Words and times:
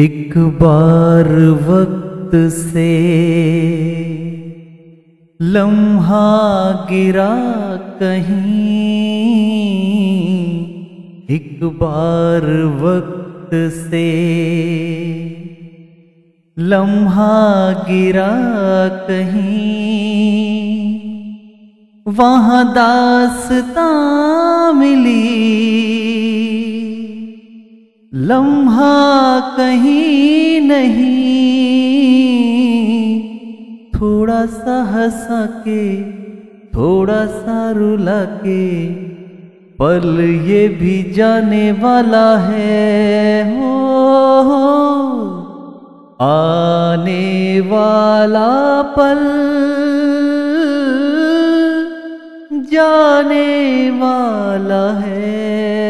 एक 0.00 0.38
बार 0.38 1.28
वक्त 1.68 2.30
से 2.52 2.92
लम्हा 5.42 6.28
गिरा 6.90 7.36
कहीं। 7.76 8.50
एक 11.30 11.60
बार 11.64 12.64
वक्त 12.64 13.50
से 13.74 14.06
लम्हा 16.58 17.72
गिरा 17.72 18.32
कहीं। 18.88 19.80
वहाँ 22.06 22.74
दासता 22.74 23.90
मिली। 24.72 25.60
लम्हा 28.12 29.40
कहीं 29.56 30.60
नहीं। 30.60 31.10
थोड़ा 33.90 34.46
सा 34.46 34.78
हंसा 34.82 35.46
के 35.68 35.82
थोड़ा 36.70 37.26
सा 37.26 37.58
रुला 37.70 38.24
के 38.24 38.64
पल 39.78 40.20
ये 40.46 40.68
भी 40.80 40.96
जाने 41.12 41.72
वाला 41.72 42.26
है। 42.38 43.44
हो, 43.50 43.70
हो 44.40 44.64
आने 46.20 47.60
वाला 47.60 48.82
पल 48.98 49.22
जाने 52.72 53.48
वाला 53.90 54.84
है। 54.98 55.89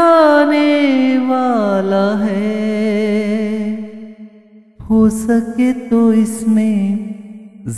जाने 0.00 1.18
वाला 1.28 2.06
है। 2.16 2.48
हो 4.80 5.08
सके 5.10 5.72
तो 5.90 6.00
इसमें 6.14 6.78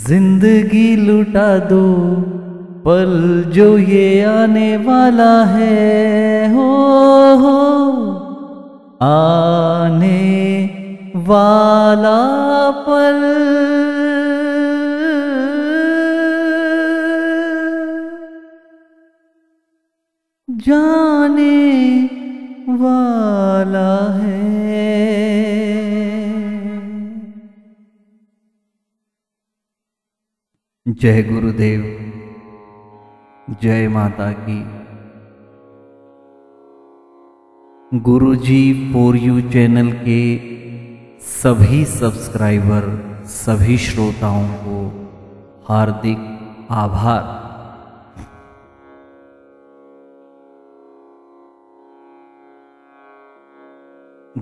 ज़िंदगी 0.00 0.94
लुटा 0.96 1.48
दो, 1.68 1.86
पल 2.86 3.12
जो 3.54 3.66
ये 3.78 4.06
आने 4.24 4.70
वाला 4.86 5.34
है। 5.46 6.54
हो 6.54 6.70
हो, 7.36 7.58
आने 9.02 10.20
वाला 11.28 12.20
पल। 12.86 13.20
जाने 20.48 21.50
वाला 22.72 24.12
है। 24.12 24.52
जय 30.88 31.22
गुरुदेव, 31.22 31.82
जय 33.62 33.88
माता 33.88 34.32
की। 34.32 34.82
गुरुजी 37.98 38.92
फॉर 38.92 39.16
यू 39.16 39.40
चैनल 39.40 39.92
के 39.92 40.22
सभी 41.20 41.84
सब्सक्राइबर 41.84 43.12
सभी 43.24 43.78
श्रोताओं 43.78 44.48
को 44.48 44.78
हार्दिक 45.68 46.18
आभार। 46.70 47.41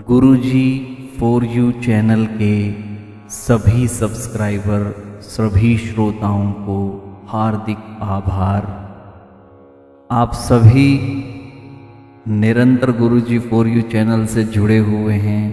गुरुजी 0.09 0.69
फॉर 1.21 1.45
यू 1.45 1.71
चैनल 1.73 2.27
के 2.27 2.55
सभी 3.29 3.89
सब्सक्राइबर 3.89 4.83
सभी 5.23 5.77
श्रोताओं 5.79 6.53
को 6.53 6.77
हार्दिक 7.29 7.79
आभार। 8.03 8.63
आप 10.11 10.33
सभी 10.33 10.89
निरंतर 12.29 12.93
गुरुजी 12.93 13.39
फॉर 13.39 13.69
यू 13.69 13.83
चैनल 13.83 14.27
से 14.27 14.45
जुड़े 14.45 14.79
हुए 14.79 15.15
हैं 15.15 15.45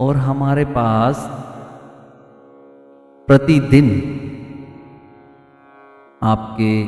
और 0.00 0.16
हमारे 0.16 0.64
पास 0.64 1.26
प्रतिदिन 3.28 3.90
आपके 6.22 6.82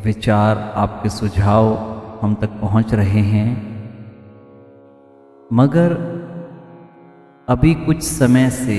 विचार, 0.00 0.72
आपके 0.76 1.08
सुझाव 1.08 1.76
हम 2.22 2.34
तक 2.34 2.60
पहुँच 2.60 2.94
रहे 2.94 3.20
हैं। 3.20 3.73
मगर 5.54 5.92
अभी 7.48 7.74
कुछ 7.74 8.02
समय 8.02 8.50
से 8.50 8.78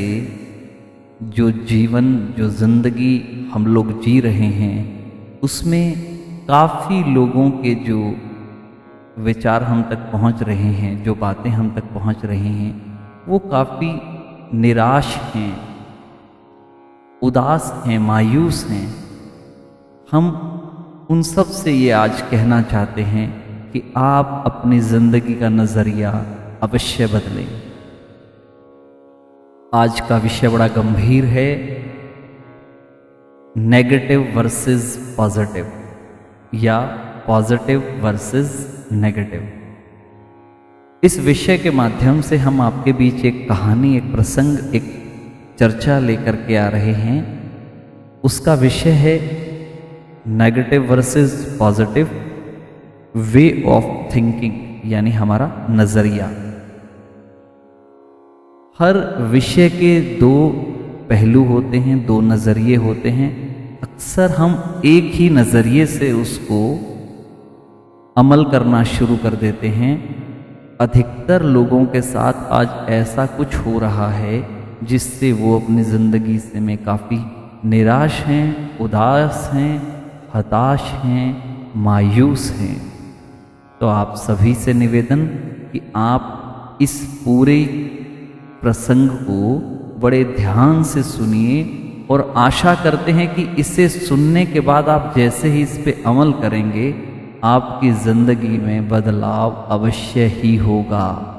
जो 1.23 1.51
जीवन, 1.51 2.33
जो 2.37 2.49
ज़िंदगी 2.49 3.49
हम 3.53 3.67
लोग 3.67 4.01
जी 4.01 4.19
रहे 4.19 4.45
हैं, 4.45 5.39
उसमें 5.39 5.95
काफ़ी 6.47 7.13
लोगों 7.13 7.49
के 7.51 7.75
जो 7.75 8.15
विचार 9.23 9.63
हम 9.63 9.83
तक 9.83 9.97
पहुँच 9.97 10.43
रहे 10.43 10.71
हैं, 10.73 11.03
जो 11.03 11.15
बातें 11.15 11.49
हम 11.49 11.75
तक 11.75 11.83
पहुँच 11.83 12.25
रहे 12.25 12.49
हैं, 12.49 12.97
वो 13.27 13.39
काफ़ी 13.39 14.01
निराश 14.57 15.15
हैं, 15.15 15.57
उदास 17.21 17.83
हैं, 17.85 17.99
मायूस 17.99 18.65
हैं। 18.69 18.95
हम 20.11 20.27
उन 21.09 21.21
सबसे 21.21 21.71
ये 21.71 21.91
आज 21.91 22.21
कहना 22.21 22.61
चाहते 22.61 23.01
हैं 23.01 23.29
कि 23.71 23.93
आप 23.97 24.43
अपनी 24.45 24.79
ज़िंदगी 24.79 25.33
का 25.33 25.49
नज़रिया 25.49 26.25
अवश्य 26.65 27.07
बदलें। 27.07 27.47
आज 29.73 29.99
का 29.99 30.17
विषय 30.17 30.47
बड़ा 30.47 30.67
गंभीर 30.67 31.25
है। 31.25 31.49
नेगेटिव 33.57 34.33
वर्सेस 34.35 35.13
पॉजिटिव 35.17 35.71
या 36.53 36.79
पॉजिटिव 37.27 37.99
वर्सेस 38.01 38.85
नेगेटिव 38.91 39.51
इस 41.03 41.19
विषय 41.19 41.57
के 41.57 41.71
माध्यम 41.71 42.21
से 42.21 42.37
हम 42.37 42.61
आपके 42.61 42.93
बीच 42.93 43.25
एक 43.25 43.49
कहानी, 43.49 43.97
एक 43.97 44.11
प्रसंग, 44.11 44.75
एक 44.75 45.13
चर्चा 45.59 45.99
लेकर 45.99 46.35
के 46.35 46.57
आ 46.57 46.67
रहे 46.67 46.93
हैं। 46.93 47.19
उसका 48.21 48.53
विषय 48.53 48.89
है 48.89 49.17
negative 50.27 50.91
versus 50.91 51.55
positive 51.59 52.09
way 53.15 53.63
of 53.67 54.15
thinking 54.15 54.91
यानी 54.91 55.11
हमारा 55.11 55.67
नज़रिया। 55.69 56.44
हर 58.79 58.97
विषय 59.21 59.69
के 59.69 60.19
दो 60.19 60.49
पहलू 61.09 61.43
होते 61.43 61.77
हैं, 61.77 62.05
दो 62.05 62.19
नज़रिए 62.21 62.75
होते 62.75 63.09
हैं। 63.09 63.29
अक्सर 63.79 64.31
हम 64.31 64.81
एक 64.85 65.11
ही 65.13 65.29
नज़रिए 65.29 65.85
से 65.85 66.11
उसको 66.11 66.59
अमल 68.17 68.43
करना 68.45 68.83
शुरू 68.83 69.17
कर 69.17 69.35
देते 69.35 69.67
हैं। 69.67 69.93
अधिकतर 70.81 71.43
लोगों 71.43 71.85
के 71.85 72.01
साथ 72.01 72.51
आज 72.51 72.89
ऐसा 72.89 73.25
कुछ 73.25 73.55
हो 73.55 73.79
रहा 73.79 74.09
है 74.09 74.43
जिससे 74.83 75.31
वो 75.31 75.59
अपनी 75.59 75.83
ज़िंदगी 75.83 76.37
से 76.39 76.59
में 76.59 76.77
काफ़ी 76.77 77.23
निराश 77.69 78.19
हैं, 78.21 78.77
उदास 78.79 79.49
हैं, 79.53 79.81
हताश 80.35 80.81
हैं, 80.81 81.27
मायूस 81.83 82.51
हैं। 82.51 82.77
तो 83.79 83.87
आप 83.87 84.15
सभी 84.17 84.53
से 84.55 84.73
निवेदन 84.73 85.25
कि 85.71 85.81
आप 85.95 86.77
इस 86.81 87.21
पूरे 87.25 87.57
प्रसंग 88.65 89.09
को 89.09 89.55
बड़े 89.99 90.23
ध्यान 90.23 90.83
से 90.83 91.03
सुनिए 91.03 91.81
और 92.09 92.33
आशा 92.37 92.75
करते 92.75 93.11
हैं 93.11 93.35
कि 93.35 93.43
इसे 93.43 93.89
सुनने 93.89 94.45
के 94.45 94.59
बाद 94.59 94.89
आप 94.89 95.13
जैसे 95.15 95.47
ही 95.47 95.61
इस 95.61 95.77
पे 95.85 96.03
अमल 96.05 96.33
करेंगे, 96.33 96.89
आपकी 97.43 97.91
ज़िंदगी 97.91 98.57
में 98.57 98.89
बदलाव 98.89 99.51
अवश्य 99.69 100.25
ही 100.25 100.55
होगा। 100.55 101.31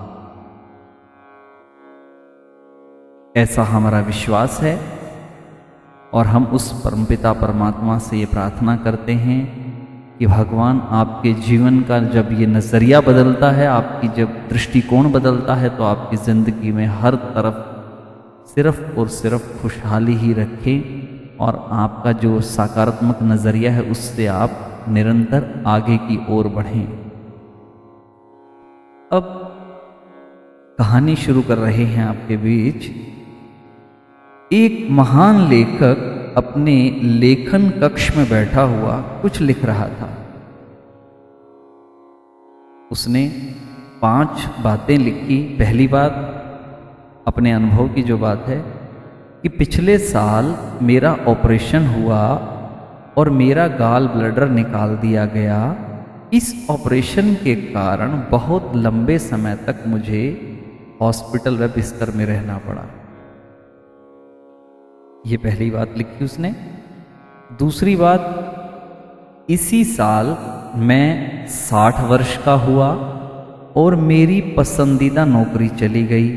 ऐसा 3.36 3.62
हमारा 3.62 4.00
विश्वास 4.00 4.60
है 4.60 4.78
और 6.14 6.26
हम 6.26 6.44
उस 6.44 6.82
परमपिता 6.84 7.32
परमात्मा 7.32 7.98
से 7.98 8.18
ये 8.18 8.26
प्रार्थना 8.26 8.76
करते 8.76 9.12
हैं 9.12 9.40
कि 10.18 10.26
भगवान 10.26 10.80
आपके 10.92 11.32
जीवन 11.46 11.80
का 11.80 11.98
जब 12.10 12.28
ये 12.32 12.46
नज़रिया 12.48 13.00
बदलता 13.00 13.50
है, 13.50 13.66
आपकी 13.68 14.08
जब 14.16 14.28
दृष्टिकोण 14.48 15.10
बदलता 15.12 15.54
है 15.54 15.68
तो 15.76 15.84
आपकी 15.84 16.16
ज़िंदगी 16.18 16.72
में 16.72 16.86
हर 17.00 17.14
तरफ़ 17.34 17.64
सिर्फ़ 18.50 18.80
और 18.98 19.08
सिर्फ़ 19.10 19.46
खुशहाली 19.62 20.14
ही 20.14 20.32
रखें 20.32 21.36
और 21.38 21.58
आपका 21.74 22.12
जो 22.14 22.40
सकारात्मक 22.40 23.18
नज़रिया 23.22 23.72
है, 23.72 23.82
उससे 23.84 24.26
आप 24.26 24.84
निरंतर 24.88 25.62
आगे 25.66 25.96
की 25.98 26.18
ओर 26.30 26.48
बढ़ें। 26.48 26.86
अब 29.10 29.24
कहानी 30.78 31.16
शुरू 31.16 31.42
कर 31.42 31.58
रहे 31.58 31.84
हैं 31.86 32.04
आपके 32.06 32.36
बीच। 32.36 32.90
एक 34.50 34.86
महान 34.90 35.48
लेखक 35.48 36.12
अपने 36.36 37.00
लेखन 37.02 37.70
कक्ष 37.70 38.16
में 38.16 38.28
बैठा 38.28 38.62
हुआ 38.62 38.96
कुछ 38.96 39.40
लिख 39.40 39.64
रहा 39.64 39.88
था। 39.88 40.08
उसने 42.92 43.54
पाँच 44.02 44.50
बातें 44.64 44.98
लिखी। 44.98 45.42
पहली 45.42 45.88
बात, 45.88 46.12
अपने 47.26 47.52
अनुभव 47.52 47.88
की 47.88 48.02
जो 48.02 48.18
बात 48.18 48.44
है, 48.48 48.60
कि 49.42 49.48
पिछले 49.48 49.98
साल 49.98 50.56
मेरा 50.82 51.12
ऑपरेशन 51.14 51.86
हुआ 51.86 52.28
और 53.16 53.30
मेरा 53.30 53.68
गाल 53.68 54.06
ब्लडर 54.06 54.48
निकाल 54.48 54.96
दिया 54.96 55.26
गया। 55.26 55.76
इस 56.32 56.66
ऑपरेशन 56.70 57.34
के 57.34 57.54
कारण 57.54 58.22
बहुत 58.30 58.72
लंबे 58.76 59.18
समय 59.18 59.56
तक 59.56 59.76
मुझे 59.86 60.52
हॉस्पिटल 61.00 61.56
व 61.56 61.68
बिस्तर 61.68 62.10
में 62.10 62.26
रहना 62.26 62.58
पड़ा। 62.58 63.05
ये 65.24 65.36
पहली 65.36 65.70
बात 65.70 65.94
लिखी 65.96 66.24
उसने। 66.24 66.50
दूसरी 67.58 67.96
बात, 67.96 68.22
इसी 69.50 69.84
साल 69.84 70.26
मैं 70.78 71.46
साठ 71.46 72.00
वर्ष 72.00 72.36
का 72.44 72.52
हुआ 72.52 72.88
और 73.76 73.96
मेरी 73.96 74.40
पसंदीदा 74.40 75.24
नौकरी 75.24 75.68
चली 75.68 76.02
गई। 76.04 76.28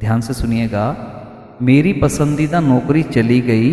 ध्यान 0.00 0.20
से 0.20 0.34
सुनिएगा, 0.34 0.86
मेरी 1.62 1.92
पसंदीदा 1.92 2.60
नौकरी 2.60 3.02
चली 3.02 3.40
गई 3.40 3.70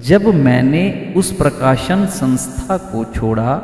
जब 0.00 0.26
मैंने 0.34 1.14
उस 1.16 1.32
प्रकाशन 1.32 2.06
संस्था 2.06 2.76
को 2.76 3.04
छोड़ा। 3.04 3.56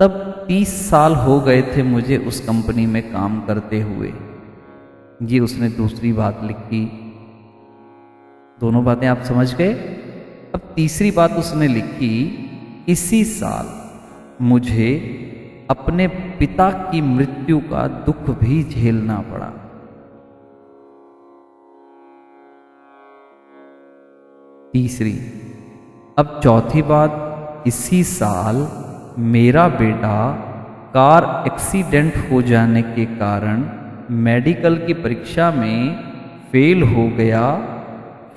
तब 0.00 0.44
तीस 0.48 0.90
साल 0.90 1.14
हो 1.14 1.40
गए 1.40 1.62
थे 1.62 1.82
मुझे 1.82 2.16
उस 2.16 2.40
कंपनी 2.40 2.86
में 2.86 3.02
काम 3.12 3.40
करते 3.40 3.80
हुए। 3.80 4.12
ये 5.22 5.40
उसने 5.40 5.68
दूसरी 5.68 6.12
बात 6.12 6.40
लिखी। 6.44 7.07
दोनों 8.60 8.84
बातें 8.84 9.06
आप 9.06 9.22
समझ 9.22 9.54
गए? 9.54 9.72
अब 10.54 10.60
तीसरी 10.76 11.10
बात 11.10 11.32
उसने 11.32 11.68
लिखी, 11.68 12.14
इसी 12.88 13.24
साल 13.24 13.66
मुझे 14.44 14.90
अपने 15.70 16.06
पिता 16.38 16.70
की 16.70 17.00
मृत्यु 17.00 17.58
का 17.60 17.86
दुख 17.88 18.30
भी 18.40 18.62
झेलना 18.64 19.18
पड़ा। 19.20 19.50
तीसरी, 24.72 25.16
अब 26.18 26.40
चौथी 26.44 26.82
बात, 26.82 27.64
इसी 27.66 28.02
साल 28.04 28.56
मेरा 29.22 29.68
बेटा 29.68 30.18
कार 30.94 31.24
एक्सीडेंट 31.46 32.16
हो 32.30 32.42
जाने 32.42 32.82
के 32.82 33.04
कारण 33.16 33.64
मेडिकल 34.18 34.76
की 34.78 34.94
परीक्षा 34.94 35.50
में 35.50 35.96
फेल 36.52 36.82
हो 36.82 37.08
गया 37.08 37.44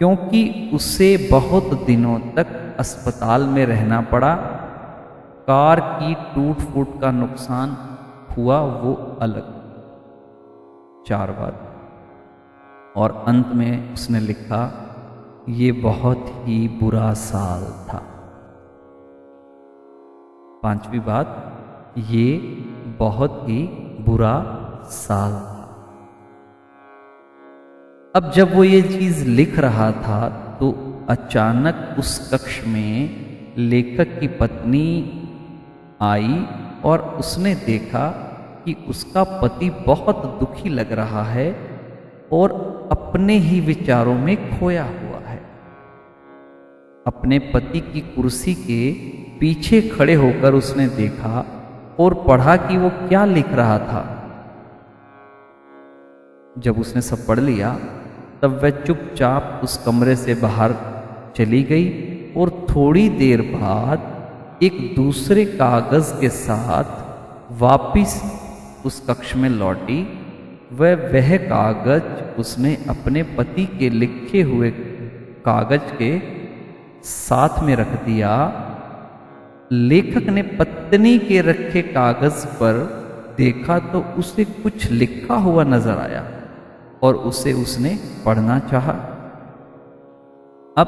क्योंकि 0.02 0.72
उसे 0.74 1.30
बहुत 1.32 1.64
दिनों 1.64 2.20
तक 2.20 2.76
अस्पताल 2.80 3.44
में 3.44 3.66
रहना 3.66 4.02
पड़ा। 4.02 4.36
कार 5.48 5.80
की 5.80 6.14
टूट 6.14 6.58
फूट 6.58 7.02
का 7.02 7.12
नुकसान 7.12 7.78
हुआ 8.38 8.62
वो 8.62 9.18
अलग। 9.22 9.44
चार 11.08 11.32
बार। 11.32 11.54
और 12.96 13.26
अंत 13.28 13.48
में 13.48 13.94
उसने 13.94 14.20
लिखा, 14.20 14.74
ये 15.50 15.72
बहुत 15.72 16.26
ही 16.28 16.68
बुरा 16.68 17.14
साल 17.14 17.62
था। 17.62 18.04
पांचवी 20.64 21.00
बात, 21.00 21.58
ये 21.98 22.38
बहुत 23.00 23.42
ही 23.44 23.64
बुरा 24.00 24.46
साल 24.84 25.51
अब 28.16 28.32
जब 28.32 28.56
वो 28.56 28.64
ये 28.64 28.82
चीज़ 28.82 29.28
लिख 29.28 29.60
रहा 29.60 29.92
था 29.92 30.30
तो 30.60 30.72
अचानक 31.10 31.96
उस 32.00 32.32
कक्ष 32.34 32.68
में 32.68 33.10
लेखक 33.58 34.20
की 34.20 34.28
पत्नी 34.28 35.22
आई 36.02 36.46
और 36.84 37.00
उसने 37.00 37.56
देखा 37.56 38.10
कि 38.66 38.76
उसका 38.88 39.24
पति 39.24 39.70
बहुत 39.70 40.26
दुखी 40.40 40.70
लग 40.70 40.92
रहा 40.92 41.24
है 41.24 41.56
और 42.32 42.52
अपने 42.92 43.38
ही 43.38 43.60
विचारों 43.60 44.16
में 44.16 44.60
खोया 44.60 44.84
हुआ 44.84 45.20
है। 45.28 45.42
अपने 47.08 47.40
पति 47.40 47.80
की 47.80 48.00
कुर्सी 48.00 48.54
के 48.54 48.92
पीछे 49.40 49.82
खड़े 49.82 50.14
होकर 50.14 50.54
उसने 50.54 50.88
देखा 50.88 51.46
और 52.00 52.14
पढ़ा 52.14 52.56
कि 52.56 52.78
वो 52.78 52.90
क्या 52.90 53.26
लिख 53.26 53.54
रहा 53.54 53.80
था। 53.80 54.21
जब 56.56 56.80
उसने 56.80 57.02
सब 57.02 57.26
पढ़ 57.28 57.40
लिया, 57.40 57.74
तब 58.42 58.60
वह 58.64 58.70
चुपचाप 58.70 59.62
उस 59.64 59.78
कमरे 59.86 60.16
से 60.16 60.34
बाहर 60.36 60.74
चली 61.38 61.62
गई 61.64 62.34
और 62.38 62.50
थोड़ी 62.70 63.08
देर 63.10 63.42
बाद 63.52 64.60
एक 64.64 64.80
दूसरे 64.96 65.46
कागज़ 65.46 66.14
के 66.22 66.30
साथ 66.30 67.00
वापिस 67.62 68.16
उस 68.86 69.00
कक्ष 69.10 69.36
में 69.36 69.50
लौटी। 69.50 70.02
वह 70.72 70.96
वह 71.14 71.38
कागज़ 71.38 72.40
उसने 72.40 72.76
अपने 72.90 73.24
पति 73.38 73.66
के 73.80 73.90
लिखे 73.90 74.42
हुए 74.42 74.72
कागज़ 75.46 75.94
के 75.98 76.12
साथ 77.04 77.64
में 77.64 77.76
रख 77.76 77.94
दिया। 78.06 78.34
लेखक 79.72 80.30
ने 80.30 80.42
पत्नी 80.60 81.18
के 81.20 81.42
रखे 81.42 81.82
कागज़ 81.82 82.46
पर 82.60 82.84
देखा 83.38 83.80
तो 83.80 84.04
उसे 84.20 84.44
कुछ 84.46 84.90
लिखा 84.92 85.36
हुआ 85.36 85.64
नज़र 85.64 85.98
आया। 85.98 86.24
और 87.04 87.16
उसे 87.16 87.54
उसने 87.54 87.98
पढ़ना 88.26 88.60
चाहा। 88.60 88.92
अब 90.78 90.88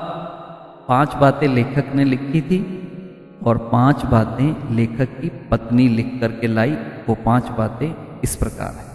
पाँच 0.87 1.13
बातें 1.15 1.47
लेखक 1.47 1.93
ने 1.95 2.03
लिखी 2.03 2.41
थी 2.41 2.59
और 3.45 3.57
पाँच 3.71 4.05
बातें 4.05 4.75
लेखक 4.75 5.19
की 5.21 5.29
पत्नी 5.51 5.87
लिख 5.87 6.11
करके 6.21 6.47
लाई, 6.47 6.71
वो 7.09 7.15
पाँच 7.15 7.49
बातें 7.49 8.19
इस 8.23 8.35
प्रकार 8.35 8.73
है। 8.73 8.91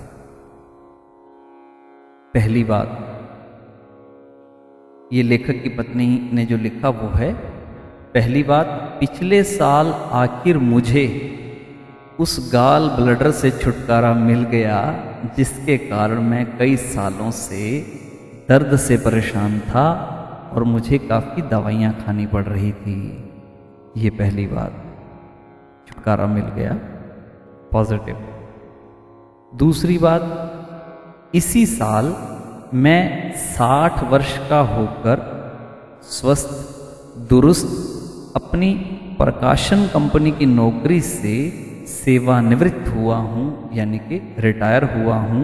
पहली 2.34 2.64
बात, 2.64 2.88
ये 5.12 5.22
लेखक 5.22 5.62
की 5.62 5.68
पत्नी 5.68 6.30
ने 6.32 6.44
जो 6.46 6.56
लिखा 6.56 6.88
वो 6.88 7.08
है, 7.08 7.32
पहली 8.14 8.42
बात, 8.42 8.66
पिछले 9.00 9.42
साल 9.42 9.92
आखिर 10.12 10.58
मुझे 10.58 11.04
उस 12.20 12.50
गाल 12.52 12.88
ब्लडर 12.88 13.30
से 13.30 13.50
छुटकारा 13.50 14.14
मिल 14.14 14.42
गया 14.44 14.80
जिसके 15.36 15.78
कारण 15.78 16.22
मैं 16.22 16.58
कई 16.58 16.76
सालों 16.76 17.30
से 17.30 17.80
दर्द 18.48 18.76
से 18.76 18.96
परेशान 18.96 19.60
था 19.60 20.14
और 20.54 20.64
मुझे 20.64 20.98
काफ़ी 20.98 21.42
दवाइयाँ 21.42 21.96
खानी 22.06 22.26
पड़ 22.26 22.44
रही 22.44 22.72
थी। 22.72 23.24
ये 23.96 24.10
पहली 24.10 24.46
बात। 24.46 24.84
छुटकारा 25.88 26.26
मिल 26.26 26.44
गया। 26.44 26.72
पॉजिटिव। 27.72 28.16
दूसरी 29.54 29.98
बात, 29.98 30.54
इसी 31.34 31.66
साल 31.66 32.16
मैं 32.74 33.32
साठ 33.32 34.04
वर्ष 34.04 34.48
का 34.48 34.60
होकर 34.60 35.38
स्वस्थ, 36.02 36.50
दुरुस्त, 37.18 37.88
अपनी 38.36 38.74
प्रकाशन 39.18 39.86
कंपनी 39.86 40.30
की 40.30 40.46
नौकरी 40.46 41.00
से 41.00 41.50
सेवानिवृत्त 41.88 42.88
हुआ 42.88 43.16
हूँ, 43.16 43.70
यानी 43.74 43.98
कि 43.98 44.20
रिटायर 44.38 44.84
हुआ 44.84 45.16
हूँ। 45.16 45.42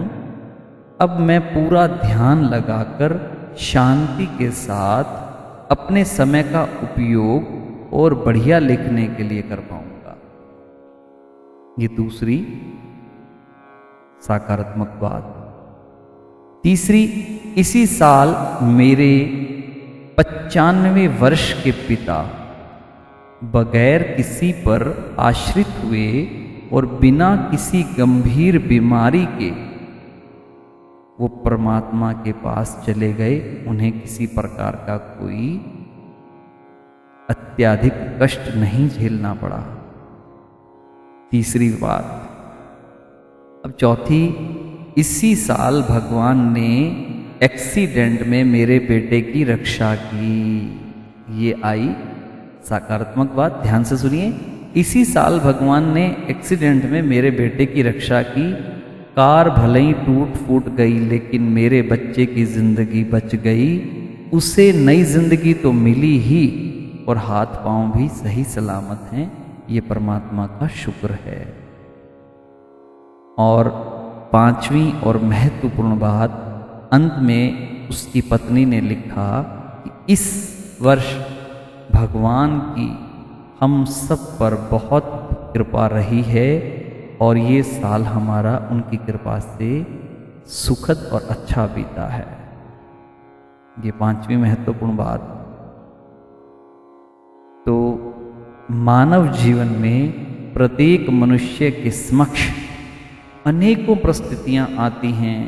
अब 1.01 1.17
मैं 1.19 1.39
पूरा 1.41 1.87
ध्यान 1.87 2.43
लगाकर 2.45 3.13
शांति 3.59 4.25
के 4.37 4.49
साथ 4.51 5.71
अपने 5.71 6.03
समय 6.05 6.43
का 6.43 6.63
उपयोग 6.83 7.93
और 7.93 8.15
बढ़िया 8.15 8.59
लिखने 8.59 9.07
के 9.07 9.23
लिए 9.23 9.41
कर 9.41 9.59
पाऊँगा। 9.69 10.15
ये 11.79 11.87
दूसरी 11.87 12.37
सकारात्मक 14.21 14.97
बात। 15.01 15.31
तीसरी, 16.63 17.03
इसी 17.57 17.85
साल 17.87 18.35
मेरे 18.65 19.11
पचानवे 20.17 21.07
वर्ष 21.07 21.51
के 21.63 21.71
पिता 21.71 22.21
बगैर 23.53 24.03
किसी 24.17 24.51
पर 24.65 24.83
आश्रित 25.19 25.67
हुए 25.83 26.07
और 26.73 26.85
बिना 26.99 27.35
किसी 27.51 27.83
गंभीर 27.97 28.57
बीमारी 28.67 29.25
के 29.31 29.49
वो 31.19 31.27
परमात्मा 31.43 32.11
के 32.13 32.31
पास 32.31 32.81
चले 32.85 33.11
गए, 33.13 33.35
उन्हें 33.67 33.91
किसी 34.01 34.27
प्रकार 34.27 34.75
का 34.87 34.97
कोई 34.97 35.47
अत्याधिक 37.29 37.93
कष्ट 38.21 38.55
नहीं 38.55 38.87
झेलना 38.89 39.33
पड़ा। 39.33 39.59
तीसरी 41.31 41.69
बात, 41.81 42.03
अब 43.65 43.71
चौथी, 43.71 44.23
इसी 44.97 45.35
साल 45.35 45.81
भगवान 45.81 46.41
ने 46.53 46.71
एक्सीडेंट 47.43 48.21
में 48.27 48.43
मेरे 48.43 48.79
बेटे 48.79 49.21
की 49.21 49.43
रक्षा 49.43 49.95
की। 49.95 50.35
ये 51.37 51.55
आई 51.65 51.87
सकारात्मक 52.65 53.31
बात 53.31 53.59
ध्यान 53.63 53.83
से 53.83 53.97
सुनिए। 53.97 54.33
इसी 54.75 55.03
साल 55.05 55.39
भगवान 55.39 55.89
ने 55.93 56.05
एक्सीडेंट 56.29 56.85
में 56.85 57.01
मेरे 57.01 57.31
बेटे 57.31 57.65
की 57.65 57.81
रक्षा 57.81 58.21
की। 58.21 58.51
कार 59.15 59.49
भले 59.49 59.79
ही 59.79 59.93
टूट 59.95 60.33
फूट 60.37 60.69
गई, 60.69 60.97
लेकिन 61.01 61.41
मेरे 61.51 61.81
बच्चे 61.81 62.25
की 62.25 62.45
ज़िंदगी 62.45 63.03
बच 63.03 63.35
गई। 63.35 63.67
उसे 64.33 64.71
नई 64.73 65.03
ज़िंदगी 65.03 65.53
तो 65.53 65.71
मिली 65.71 66.17
ही, 66.19 66.45
और 67.07 67.17
हाथ 67.17 67.45
पाँव 67.65 67.91
भी 67.91 68.07
सही 68.15 68.43
सलामत 68.43 69.09
हैं। 69.11 69.31
ये 69.69 69.81
परमात्मा 69.81 70.45
का 70.49 70.67
शुक्र 70.75 71.17
है। 71.25 71.41
और 73.37 73.69
पांचवी 74.33 74.91
और 75.03 75.17
महत्वपूर्ण 75.23 75.99
बात, 75.99 76.41
अंत 76.93 77.15
में 77.19 77.87
उसकी 77.89 78.21
पत्नी 78.21 78.65
ने 78.65 78.81
लिखा 78.81 79.29
कि 79.83 80.13
इस 80.13 80.23
वर्ष 80.81 81.13
भगवान 81.93 82.59
की 82.59 82.87
हम 83.59 83.83
सब 83.85 84.25
पर 84.39 84.55
बहुत 84.71 85.05
कृपा 85.53 85.87
रही 85.87 86.21
है 86.21 86.49
और 87.21 87.37
ये 87.37 87.61
साल 87.63 88.03
हमारा 88.03 88.57
उनकी 88.71 88.97
कृपा 88.97 89.39
से 89.39 89.69
सुखद 90.47 91.09
और 91.13 91.27
अच्छा 91.29 91.65
बीता 91.67 92.07
है। 92.07 92.25
ये 93.85 93.91
पांचवी 93.91 94.37
महत्वपूर्ण 94.37 94.95
बात। 94.97 95.31
तो 97.65 97.75
मानव 98.71 99.27
जीवन 99.33 99.67
में 99.67 100.53
प्रत्येक 100.53 101.09
मनुष्य 101.09 101.71
के 101.71 101.91
समक्ष 101.91 102.47
अनेकों 103.45 103.95
परिस्थितियाँ 103.95 104.67
आती 104.79 105.11
हैं। 105.11 105.39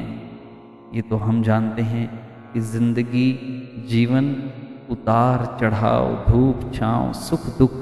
ये 0.93 1.01
तो 1.01 1.17
हम 1.17 1.41
जानते 1.43 1.81
हैं 1.81 2.07
कि 2.53 2.59
ज़िंदगी, 2.59 3.29
जीवन 3.89 4.25
उतार 4.89 5.57
चढ़ाव 5.61 6.25
धूप 6.29 6.71
छांव 6.75 7.13
सुख 7.13 7.45
दुख। 7.57 7.73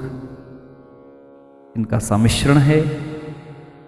इनका 1.76 1.98
सम्मिश्रण 1.98 2.58
है। 2.58 2.80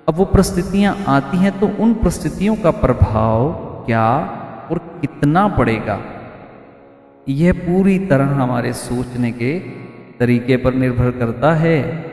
अब 0.09 0.15
वो 0.15 0.25
परिस्थितियाँ 0.25 0.95
आती 1.09 1.37
हैं 1.37 1.59
तो 1.61 1.67
उन 1.83 1.95
परिस्थितियों 1.95 2.57
का 2.57 2.71
प्रभाव 2.71 3.53
क्या 3.87 4.07
और 4.71 4.79
कितना 4.79 5.49
पड़ेगा? 5.49 5.99
यह 7.29 7.53
पूरी 7.53 7.99
तरह 7.99 8.35
हमारे 8.35 8.73
सोचने 8.73 9.33
के 9.33 9.59
तरीके 10.19 10.57
पर 10.57 10.75
निर्भर 10.75 11.11
करता 11.11 11.53
है। 11.55 12.07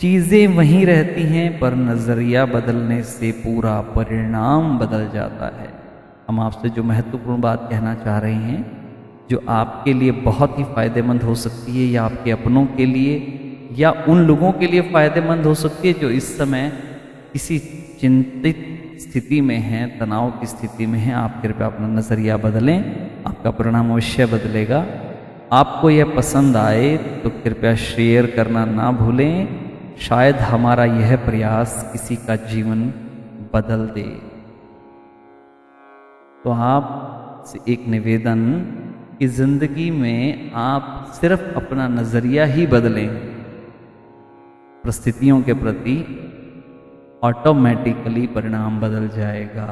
चीज़ें 0.00 0.56
वहीं 0.56 0.86
रहती 0.86 1.22
हैं, 1.22 1.58
पर 1.60 1.74
नज़रिया 1.74 2.44
बदलने 2.46 3.02
से 3.02 3.30
पूरा 3.32 3.80
परिणाम 3.80 4.78
बदल 4.78 5.08
जाता 5.14 5.46
है। 5.56 5.68
हम 6.28 6.40
आपसे 6.40 6.68
जो 6.68 6.82
महत्वपूर्ण 6.82 7.40
बात 7.40 7.66
कहना 7.70 7.94
चाह 7.94 8.18
रहे 8.18 8.32
हैं 8.32 8.77
जो 9.30 9.42
आपके 9.48 9.92
लिए 9.92 10.10
बहुत 10.24 10.58
ही 10.58 10.64
फ़ायदेमंद 10.64 11.22
हो 11.22 11.34
सकती 11.34 11.72
है, 11.72 11.86
या 11.92 12.04
आपके 12.04 12.30
अपनों 12.30 12.64
के 12.66 12.86
लिए, 12.86 13.14
या 13.72 13.90
उन 14.08 14.18
लोगों 14.26 14.52
के 14.52 14.66
लिए 14.66 14.80
फ़ायदेमंद 14.92 15.46
हो 15.46 15.54
सकती 15.54 15.88
है 15.88 15.94
जो 15.94 16.10
इस 16.10 16.36
समय 16.38 16.70
किसी 17.32 17.58
चिंतित 18.00 18.64
स्थिति 19.00 19.40
में 19.40 19.58
हैं, 19.58 19.98
तनाव 19.98 20.30
की 20.30 20.46
स्थिति 20.46 20.86
में 20.86 20.98
हैं। 20.98 21.14
आप 21.14 21.40
कृपया 21.42 21.66
अपना 21.66 21.88
नज़रिया 21.88 22.36
बदलें, 22.36 22.78
आपका 23.26 23.50
परिणाम 23.50 23.92
अवश्य 23.92 24.26
बदलेगा। 24.26 24.86
आपको 25.52 25.90
यह 25.90 26.14
पसंद 26.16 26.56
आए 26.56 26.96
तो 27.22 27.30
कृपया 27.44 27.74
शेयर 27.74 28.26
करना 28.26 28.64
ना 28.64 28.90
भूलें। 28.92 29.48
शायद 30.00 30.36
हमारा 30.36 30.84
यह 30.84 31.16
प्रयास 31.16 31.88
किसी 31.92 32.16
का 32.16 32.36
जीवन 32.36 32.82
बदल 33.54 33.86
दे। 33.94 34.08
तो 36.44 36.50
आप 36.50 37.44
से 37.46 37.72
एक 37.72 37.86
निवेदन 37.88 38.42
कि 39.20 39.26
ज़िंदगी 39.28 39.90
में 39.92 40.52
आप 40.56 41.12
सिर्फ़ 41.14 41.42
अपना 41.56 41.86
नज़रिया 41.88 42.44
ही 42.46 42.66
बदलें, 42.66 43.08
परिस्थितियों 44.84 45.40
के 45.42 45.54
प्रति 45.54 45.96
ऑटोमेटिकली 47.22 48.26
परिणाम 48.26 48.78
बदल 48.80 49.08
जाएगा। 49.16 49.70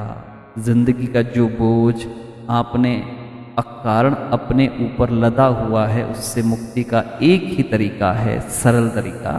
ज़िंदगी 0.58 1.06
का 1.06 1.22
जो 1.28 1.46
बोझ 1.58 1.94
आपने, 2.50 2.94
अकारण 3.58 4.14
अपने 4.32 4.66
ऊपर 4.80 5.10
लदा 5.14 5.46
हुआ 5.60 5.86
है, 5.86 6.04
उससे 6.06 6.42
मुक्ति 6.44 6.84
का 6.84 7.04
एक 7.22 7.44
ही 7.50 7.62
तरीका 7.70 8.12
है, 8.14 8.38
सरल 8.52 8.88
तरीका, 8.90 9.32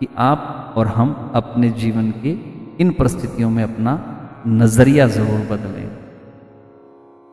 कि 0.00 0.08
आप 0.20 0.74
और 0.76 0.86
हम 0.88 1.32
अपने 1.34 1.70
जीवन 1.80 2.10
के 2.22 2.36
इन 2.82 2.90
परिस्थितियों 2.92 3.50
में 3.50 3.62
अपना 3.64 3.98
नज़रिया 4.46 5.06
ज़रूर 5.08 5.40
बदलें। 5.48 5.81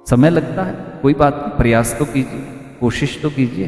समय 0.10 0.30
लगता 0.30 0.64
है। 0.64 1.02
कोई 1.02 1.14
बात 1.14 1.36
नहीं, 1.36 1.58
प्रयास 1.58 1.96
तो 2.00 2.06
कीजिए, 2.06 2.42
कोशिश 2.80 3.22
तो 3.22 3.30
कीजिए। 3.30 3.68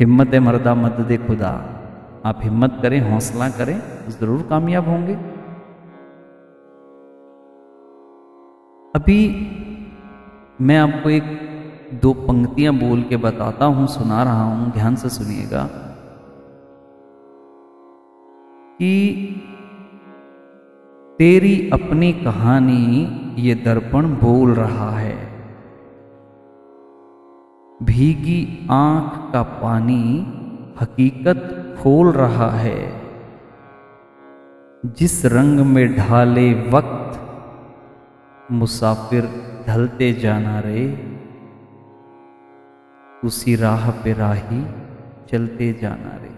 हिम्मत 0.00 0.28
है 0.28 0.40
मर्दा 0.40 0.74
मद 0.74 0.92
दे 0.92 1.16
खुदा। 1.16 1.68
आप 2.26 2.40
हिम्मत 2.42 2.78
करें, 2.82 3.10
हौसला 3.12 3.48
करें, 3.48 3.82
ज़रूर 4.08 4.46
कामयाब 4.50 4.88
होंगे। 4.88 5.14
अभी 8.94 9.20
मैं 10.60 10.78
आपको 10.78 11.10
एक 11.10 11.24
दो 12.02 12.12
पंक्तियाँ 12.12 12.74
बोल 12.74 13.02
के 13.02 13.16
बताता 13.16 13.64
हूँ, 13.64 13.86
सुना 13.86 14.22
रहा 14.22 14.42
हूँ, 14.42 14.72
ध्यान 14.72 14.96
से 14.96 15.08
सुनिएगा। 15.08 15.68
कि 18.78 18.92
तेरी 21.18 21.70
अपनी 21.70 22.12
कहानी 22.12 23.18
ये 23.38 23.54
दर्पण 23.54 24.06
बोल 24.06 24.54
रहा 24.54 24.90
है। 24.90 25.32
भीगी 27.82 28.68
आँख 28.70 29.32
का 29.32 29.42
पानी 29.42 30.26
हकीकत 30.80 31.74
खोल 31.82 32.12
रहा 32.12 32.50
है। 32.50 33.02
जिस 34.86 35.26
रंग 35.26 35.60
में 35.60 35.96
ढाले 35.96 36.70
वक्त 36.70 37.20
मुसाफिर 38.52 39.30
ढलते 39.68 40.12
जाना 40.12 40.60
रे, 40.60 41.12
उसी 43.24 43.56
राह 43.56 43.90
पे 43.90 44.12
राही 44.12 44.66
चलते 45.32 45.72
जाना 45.72 46.16
रे। 46.16 46.32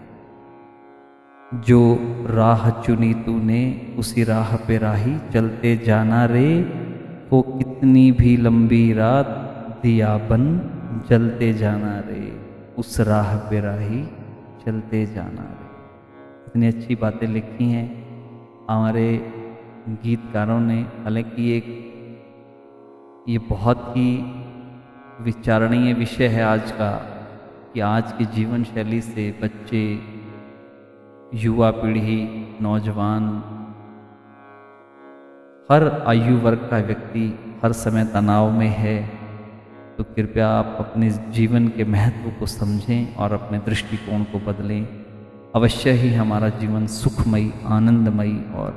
जो 1.55 1.99
राह 2.27 2.71
चुनी 2.71 3.15
तूने, 3.15 3.95
उसी 3.99 4.25
राह 4.25 4.57
पे 4.57 4.79
राही 4.79 5.19
चलते 5.33 5.77
जाना 5.77 6.25
रे। 6.25 6.84
वो 7.33 7.43
कितनी 7.43 8.13
भी 8.13 8.37
लंबी 8.37 8.93
रात 8.93 9.27
दिया 9.83 10.17
बन 10.17 10.71
जलते 11.11 11.53
जाना 11.53 11.99
रे। 11.99 12.41
उस 12.79 13.01
राह 13.01 13.37
पे 13.37 13.61
राही 13.61 14.07
चलते 14.67 15.07
जाना 15.07 15.43
रे। 15.43 15.65
इतनी 16.47 16.67
अच्छी 16.67 16.95
बातें 16.95 17.27
लिखी 17.27 17.65
हैं। 17.65 18.05
हमारे 18.71 19.33
गीतकारों 19.89 20.61
ने, 20.61 20.81
हालाँकि 20.81 21.57
एक 21.57 21.67
ये 23.29 23.39
बहुत 23.39 23.89
ही 23.89 24.17
विचारणीय 25.21 25.93
विषय 25.93 26.27
है 26.27 26.45
आज 26.45 26.71
का, 26.71 26.93
कि 27.75 27.81
आज 27.81 28.13
की 28.13 28.25
जीवन 28.25 28.65
शैली 28.65 29.01
से 29.01 29.39
बच्चे, 29.43 29.99
युवा 31.35 31.71
पीढ़ी, 31.71 32.49
नौजवान 32.63 33.51
हर 35.71 36.05
आयु 36.07 36.39
वर्ग 36.39 36.59
का 36.71 36.79
व्यक्ति 36.79 37.39
हर 37.63 37.73
समय 37.73 38.05
तनाव 38.05 38.51
में 38.51 38.69
है 38.69 39.09
तो 39.97 40.05
कृपया 40.05 40.49
आप 40.49 40.77
अपने 40.79 41.11
जीवन 41.11 41.69
के 41.69 41.85
महत्व 41.85 42.31
को 42.31 42.47
समझें 42.47 43.17
और 43.17 43.33
अपने 43.33 43.59
दृष्टिकोण 43.59 44.25
को 44.25 44.39
बदलें। 44.39 44.87
अवश्य 45.55 45.91
ही 45.91 46.13
हमारा 46.15 46.49
जीवन 46.49 46.87
सुखमयी, 46.87 47.53
आनंदमयी 47.65 48.37
और 48.55 48.73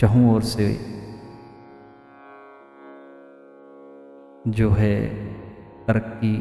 चहु 0.00 0.34
ओर 0.34 0.42
से 0.42 0.72
जो 4.48 4.70
है 4.70 5.08
तरक्की 5.86 6.38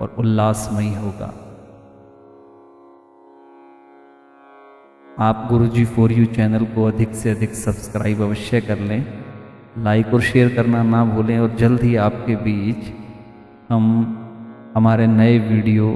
और 0.00 0.14
उल्लासमयी 0.18 0.94
होगा। 0.94 1.47
आप 5.18 5.46
गुरुजी 5.50 5.84
फॉर 5.84 6.12
यू 6.12 6.24
चैनल 6.24 6.64
को 6.64 6.84
अधिक 6.84 7.14
से 7.14 7.30
अधिक 7.30 7.54
सब्सक्राइब 7.54 8.20
अवश्य 8.22 8.60
कर 8.60 8.78
लें। 8.78 9.06
लाइक 9.78 10.12
और 10.14 10.20
शेयर 10.20 10.54
करना 10.54 10.82
ना 10.82 11.04
भूलें 11.04 11.38
और 11.38 11.54
जल्द 11.54 11.82
ही 11.82 11.96
आपके 11.96 12.36
बीच 12.36 12.84
हम 13.68 13.86
हमारे 14.76 15.06
नए 15.06 15.38
वीडियो 15.38 15.88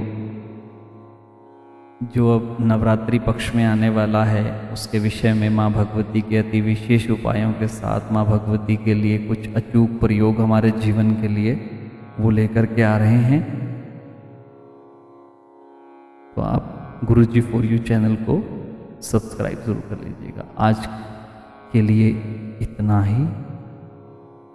जो 2.14 2.34
अब 2.34 2.56
नवरात्रि 2.60 3.18
पक्ष 3.18 3.54
में 3.54 3.64
आने 3.64 3.88
वाला 3.88 4.24
है, 4.24 4.70
उसके 4.72 4.98
विषय 4.98 5.32
में 5.32 5.48
माँ 5.50 5.70
भगवती 5.72 6.20
के 6.20 6.36
अति 6.36 6.60
विशेष 6.60 7.10
उपायों 7.10 7.52
के 7.52 7.68
साथ 7.68 8.12
माँ 8.12 8.24
भगवती 8.26 8.76
के 8.76 8.94
लिए 8.94 9.18
कुछ 9.18 9.54
अचूक 9.54 9.98
प्रयोग 10.00 10.40
हमारे 10.40 10.70
जीवन 10.78 11.12
के 11.20 11.28
लिए 11.28 11.52
वो 12.20 12.30
लेकर 12.30 12.66
के 12.66 12.82
आ 12.82 12.96
रहे 12.96 13.22
हैं। 13.30 13.40
तो 16.36 16.42
आप 16.42 17.00
Guru 17.04 17.24
ji 17.24 17.40
for 17.40 17.64
you 17.64 17.78
channel 17.78 18.16
को 18.16 18.51
सब्सक्राइब 19.02 19.62
ज़रूर 19.62 19.80
कर 19.90 20.04
लीजिएगा। 20.04 20.44
आज 20.58 20.86
के 21.72 21.80
लिए 21.82 22.08
इतना 22.62 23.02
ही। 23.02 23.24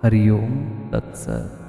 हरिओम 0.04 0.56
तत्सत। 0.90 1.64